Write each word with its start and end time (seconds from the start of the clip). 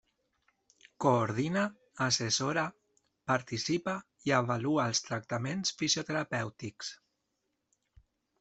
Coordina, 1.03 1.65
assessora, 2.05 2.63
participa 3.33 3.95
i 4.31 4.35
avalua 4.41 4.89
els 4.93 5.05
tractaments 5.11 5.77
fisioterapèutics. 5.83 6.91